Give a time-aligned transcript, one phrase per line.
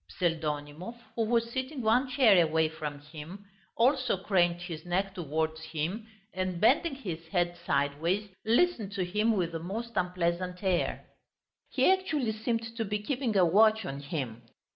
[0.19, 3.45] Pseldonimov, who was sitting one chair away from him,
[3.77, 9.51] also craned his neck towards him, and bending his head sideways, listened to him with
[9.51, 11.05] the most unpleasant air.
[11.69, 14.41] He actually seemed to be keeping a watch on him.